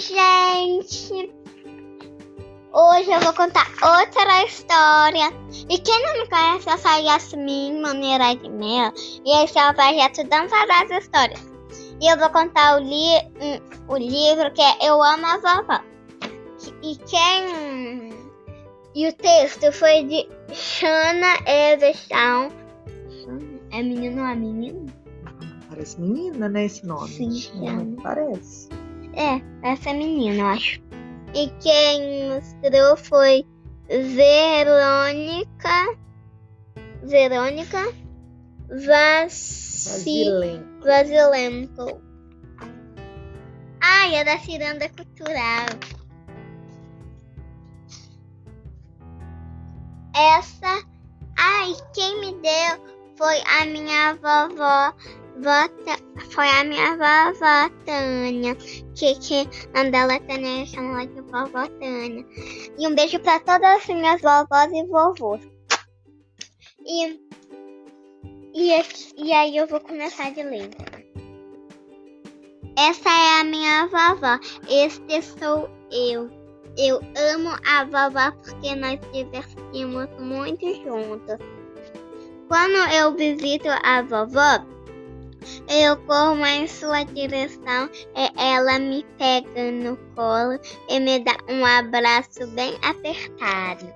[0.00, 1.30] Oi, gente!
[2.72, 5.30] Hoje eu vou contar outra história.
[5.68, 8.94] E quem não me conhece, eu sou Yasmin Maneira de Mel.
[9.26, 11.46] E esse é o projeto Dança das Histórias.
[12.00, 13.10] E eu vou contar o, li
[13.88, 15.80] o livro que é Eu Amo a Vovó.
[16.82, 18.14] E quem.
[18.94, 22.48] E o texto foi de Shana Everstown.
[23.70, 24.86] É menino ou é menino?
[25.68, 26.64] Parece menina, né?
[26.64, 27.10] Esse nome.
[27.10, 28.79] Sim, Parece.
[29.14, 30.80] É, essa menina, eu acho.
[31.34, 33.44] E quem mostrou foi
[33.88, 35.48] Verônica.
[37.02, 37.92] Verônica
[38.68, 40.84] Vasi, Vasilenco.
[40.84, 42.02] Vasilenko.
[43.80, 45.66] Ai, é da Ciranda Cultural.
[50.14, 50.86] Essa.
[51.36, 54.94] Ai, quem me deu foi a minha vovó.
[55.40, 55.68] Vó
[56.30, 58.54] foi a minha vovó Tânia.
[58.94, 62.26] Que, que o nome dela é Tânia, eu chamo ela de vovó Tânia.
[62.78, 65.40] E um beijo para todas as minhas vovós e vovôs.
[66.86, 67.20] E,
[68.54, 70.70] e, aqui- e aí eu vou começar de ler.
[72.76, 74.38] Essa é a minha vovó.
[74.68, 76.30] Este sou eu.
[76.78, 77.00] Eu
[77.34, 81.36] amo a vovó porque nós divertimos muito juntos.
[82.48, 84.64] Quando eu visito a vovó,
[85.70, 91.64] eu corro em sua direção e ela me pega no colo e me dá um
[91.64, 93.88] abraço bem apertado.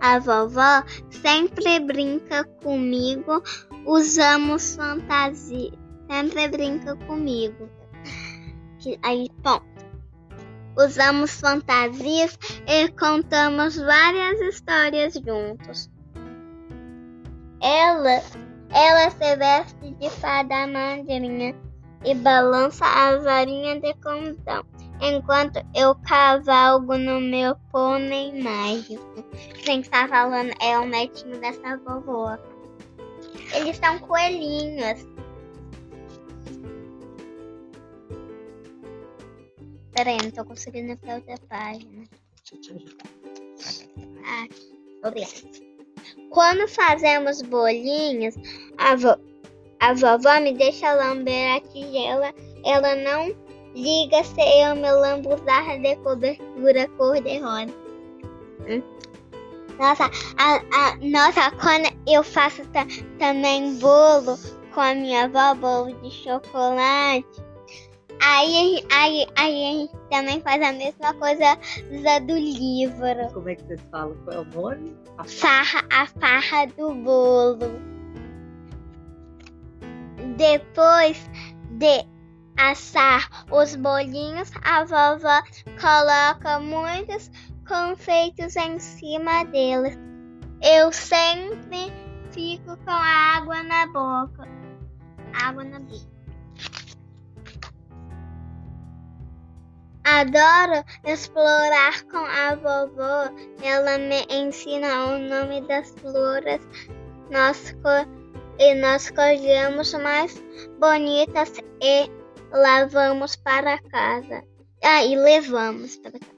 [0.00, 3.42] A vovó sempre brinca comigo,
[3.86, 5.72] usamos fantasia,
[6.10, 7.70] sempre brinca comigo.
[9.02, 9.60] Aí, bom,
[10.76, 15.95] usamos fantasias e contamos várias histórias juntos.
[17.60, 18.22] Ela,
[18.70, 21.54] ela se veste de fada madrinha
[22.04, 24.64] e balança a varinha de condão,
[25.00, 29.24] enquanto eu cavalgo no meu pônei mágico.
[29.64, 32.38] Quem está falando é o netinho dessa vovó.
[33.54, 35.06] Eles são coelhinhos.
[39.92, 42.04] Peraí, não tô conseguindo pra outra página.
[44.26, 44.46] Ah,
[45.08, 45.75] obrigada.
[46.30, 48.34] Quando fazemos bolinhos,
[48.78, 49.18] a, vo-
[49.80, 52.34] a vovó me deixa lamber a tigela.
[52.64, 53.34] Ela não
[53.74, 57.74] liga se eu me lambo usar de cobertura cor-de-rosa.
[59.78, 62.86] Nossa, a, a- nossa, quando eu faço ta-
[63.18, 64.38] também bolo
[64.74, 67.45] com a minha avó, bolo de chocolate.
[68.22, 71.58] Aí, aí, aí a gente também faz a mesma coisa
[72.26, 73.32] do livro.
[73.32, 74.16] Como é que vocês falam?
[74.24, 74.96] Qual é o nome?
[75.18, 77.80] A farra, a farra do bolo.
[80.36, 81.30] Depois
[81.70, 82.06] de
[82.56, 85.42] assar os bolinhos, a vovó
[85.80, 87.30] coloca muitos
[87.68, 89.98] confeitos em cima deles.
[90.62, 91.92] Eu sempre
[92.32, 94.48] fico com a água na boca.
[95.32, 96.15] Água na boca.
[100.06, 103.28] Adoro explorar com a vovó.
[103.60, 106.60] Ela me ensina o nome das flores.
[107.28, 107.74] Nós
[108.60, 110.40] e nós colhemos mais
[110.78, 112.08] bonitas e
[112.52, 114.44] lavamos para casa.
[114.80, 116.36] Ah, e levamos para casa.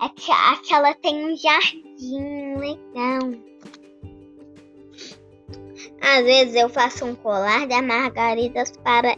[0.00, 3.32] Aqui, aqui ela tem um jardim legal.
[6.00, 9.14] Às vezes eu faço um colar de margaridas para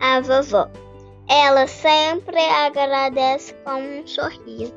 [0.00, 0.70] a vovó.
[1.28, 4.74] Ela sempre agradece com um sorriso.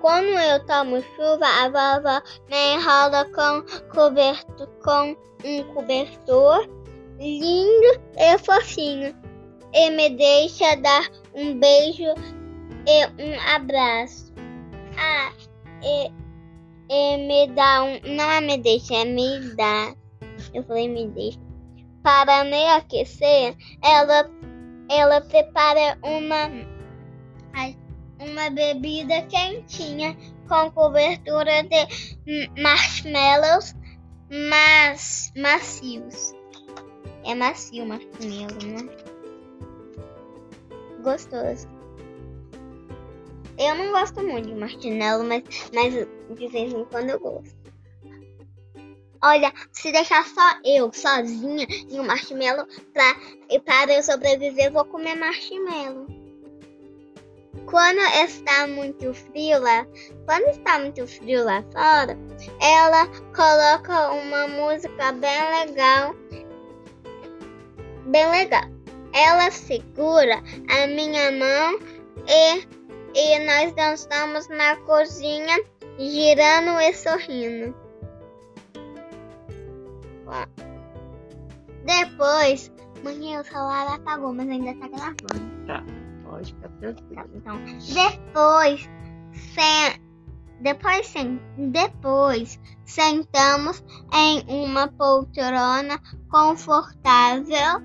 [0.00, 6.68] Quando eu tomo chuva, a vovó me enrola com, coberto, com um cobertor
[7.18, 9.14] lindo e fofinho
[9.72, 12.14] e me deixa dar um beijo
[12.86, 14.32] e um abraço.
[14.98, 15.32] Ah,
[15.82, 16.23] e
[16.88, 18.00] e me dá um.
[18.14, 19.94] Não é me deixa, é me dá.
[20.52, 21.38] Eu falei me deixa.
[22.02, 24.30] Para me aquecer, ela,
[24.90, 26.50] ela prepara uma,
[28.20, 30.16] uma bebida quentinha
[30.46, 33.74] com cobertura de marshmallows
[34.30, 36.34] mas, macios.
[37.24, 38.88] É macio marshmallow, né?
[41.02, 41.68] Gostoso.
[43.58, 45.42] Eu não gosto muito de marshmallow, mas,
[45.72, 47.64] mas de vez em quando eu gosto.
[49.22, 53.16] Olha, se deixar só eu sozinha em um marshmallow pra,
[53.48, 56.06] e para eu sobreviver, eu vou comer marshmallow.
[57.66, 59.86] quando está muito frio lá,
[60.26, 62.18] quando está muito frio lá fora,
[62.60, 66.14] ela coloca uma música bem legal,
[68.06, 68.64] bem legal.
[69.14, 71.78] Ela segura a minha mão
[72.28, 72.66] e,
[73.14, 75.62] e nós dançamos na cozinha,
[75.98, 77.74] girando e sorrindo.
[81.84, 82.72] Depois,
[83.04, 85.66] manhã o celular apagou, mas ainda tá gravando.
[85.66, 85.84] Tá,
[86.24, 87.14] pode ficar tranquilo.
[87.14, 87.60] Tá, então,
[87.92, 88.90] depois,
[89.54, 90.00] sem,
[90.60, 96.00] depois, sem, depois sentamos em uma poltrona
[96.30, 97.80] confortável,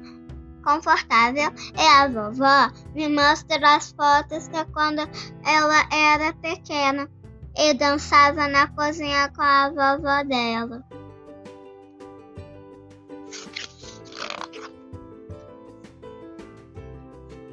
[0.70, 5.02] confortável e a vovó me mostra as fotos de quando
[5.44, 7.10] ela era pequena
[7.58, 10.84] e dançava na cozinha com a vovó dela.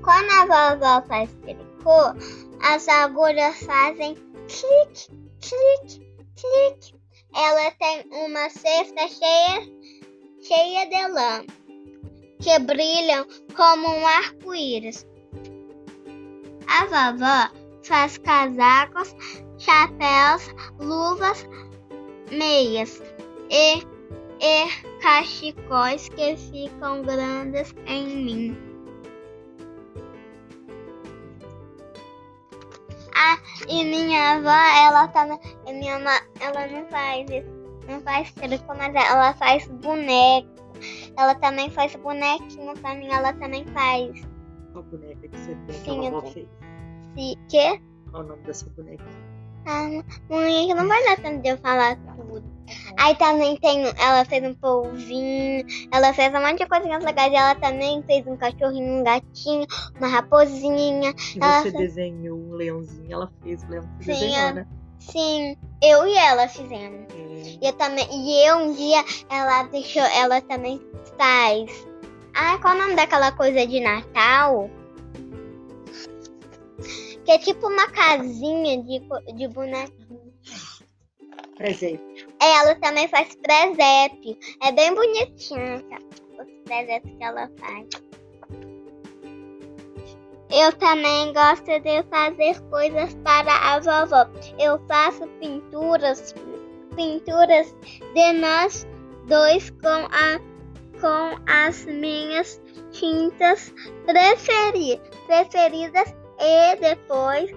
[0.02, 2.14] Quando a vovó faz tricô,
[2.62, 4.14] as agulhas fazem
[4.46, 5.08] clique,
[5.40, 6.94] clique, clique.
[7.34, 9.60] Ela tem uma cesta cheia,
[10.42, 11.44] cheia de lã,
[12.46, 13.26] que brilham
[13.56, 15.04] como um arco-íris.
[16.68, 17.50] A vovó
[17.82, 19.16] faz casacos,
[19.58, 21.44] chapéus, luvas,
[22.30, 23.02] meias
[23.50, 23.78] e,
[24.40, 28.56] e cachecóis que ficam grandes em mim.
[33.16, 35.26] Ah, e minha avó, ela tá
[35.66, 35.96] minha
[36.38, 37.26] ela não faz
[37.88, 40.55] não faz tricô, mas ela faz boneco.
[41.16, 44.10] Ela também faz bonequinho pra mim, ela também faz.
[44.72, 46.32] Qual boneca que você tem que Sim, a eu vovó tenho.
[46.34, 46.48] fez?
[47.16, 47.80] Se, que?
[48.10, 49.04] Qual o nome dessa boneca?
[49.68, 49.88] Ah,
[50.30, 52.44] mãe, não vai dar tempo de eu falar tudo.
[52.98, 57.32] Aí também tem, ela fez um polvinho, ela fez um monte de coisinhas legais.
[57.32, 59.66] E ela também fez um cachorrinho, um gatinho,
[59.98, 61.12] uma raposinha.
[61.34, 64.66] E Ela você fez- desenhou um leãozinho, ela fez o leão você Sim, desenhou, né?
[65.10, 67.06] Sim, eu e ela fizemos.
[67.60, 70.80] E eu também, e eu um dia ela deixou, ela também
[71.16, 71.86] faz.
[72.34, 74.68] Ah, qual é o nome daquela coisa de Natal?
[77.24, 79.00] Que é tipo uma casinha de,
[79.34, 80.32] de bonequinho.
[81.56, 82.26] presente.
[82.40, 84.36] Ela também faz presépio.
[84.62, 85.98] É bem bonitinho tá?
[86.42, 87.88] os presépios que ela faz.
[90.58, 94.26] Eu também gosto de fazer coisas para a vovó.
[94.58, 96.34] Eu faço pinturas,
[96.96, 97.76] pinturas
[98.14, 98.86] de nós
[99.28, 100.40] dois com, a,
[100.98, 102.58] com as minhas
[102.90, 103.70] tintas
[104.06, 107.50] preferi, preferidas e depois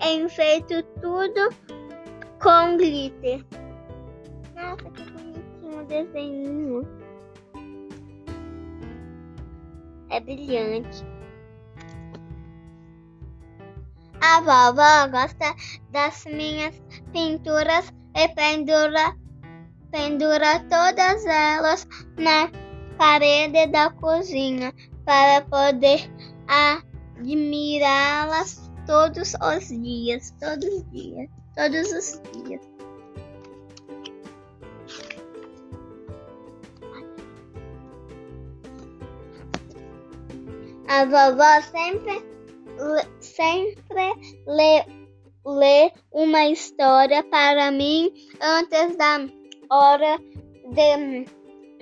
[0.00, 1.48] enfeito tudo
[2.40, 3.44] com glitter.
[4.54, 6.88] Nossa, que bonitinho o desenho.
[10.08, 11.13] É brilhante.
[14.26, 15.54] A vovó gosta
[15.90, 16.74] das minhas
[17.12, 19.14] pinturas e pendura,
[19.90, 21.86] pendura todas elas
[22.16, 22.50] na
[22.96, 24.72] parede da cozinha
[25.04, 26.10] para poder
[27.18, 32.62] admirá-las todos os dias, todos os dias, todos os dias.
[40.88, 42.33] A vovó sempre,
[43.20, 44.14] sempre
[44.46, 49.20] lê uma história para mim antes da
[49.70, 50.18] hora
[50.72, 51.26] de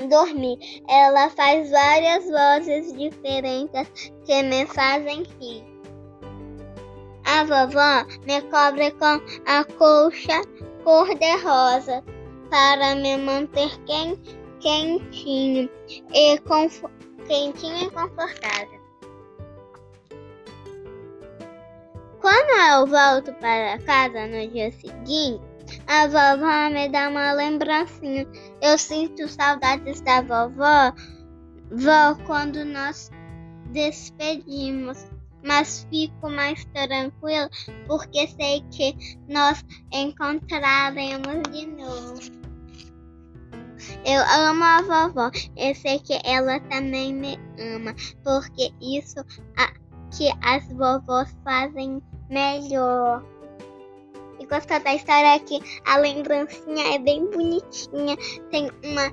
[0.09, 0.59] dormir.
[0.89, 5.65] Ela faz várias vozes diferentes que me fazem rir.
[7.25, 10.43] A vovó me cobre com a colcha
[10.83, 12.03] cor-de-rosa
[12.51, 14.19] para me manter quen-
[14.61, 15.71] quentinho
[16.13, 16.39] e
[17.29, 18.82] quentinho e confortável.
[22.23, 25.43] Quando eu volto para casa no dia seguinte,
[25.89, 28.25] a vovó me dá uma lembrancinha.
[28.61, 30.95] Eu sinto saudades da vovó,
[31.73, 33.11] vó, quando nós
[33.73, 35.05] despedimos.
[35.45, 37.51] Mas fico mais tranquila
[37.89, 38.95] porque sei que
[39.29, 42.21] nós encontraremos de novo.
[44.05, 45.29] Eu amo a vovó.
[45.57, 49.19] Eu sei que ela também me ama, porque isso
[49.59, 49.82] a-
[50.17, 53.25] que as vovós fazem melhor.
[54.39, 58.17] E gostou da história que a lembrancinha é bem bonitinha.
[58.51, 59.13] Tem uma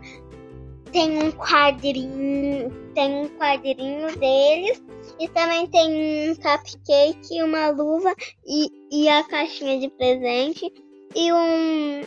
[0.91, 4.83] tem um quadrinho, tem um quadrinho deles
[5.19, 10.73] e também tem um cupcake, uma luva e, e a caixinha de presente
[11.15, 12.01] e um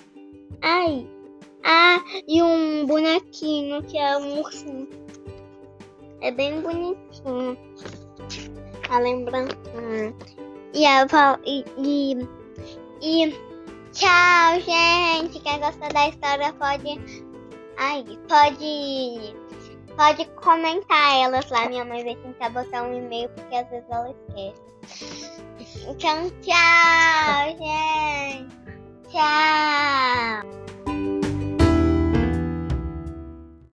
[0.61, 1.07] ai
[1.63, 4.89] ah e um bonequinho que é um ursinho.
[6.21, 7.57] É bem bonitinho
[8.93, 9.57] a lembrança.
[10.75, 11.07] E, eu,
[11.45, 12.29] e, e,
[13.01, 13.33] e
[13.93, 15.41] tchau, gente.
[15.41, 17.01] Quem gostou da história pode.
[17.79, 19.35] Ai, pode.
[19.97, 21.69] Pode comentar elas lá.
[21.69, 25.43] Minha mãe vai tentar botar um e-mail porque às vezes ela esquece.
[25.89, 28.63] Então, tchau, gente.
[29.11, 30.62] Tchau.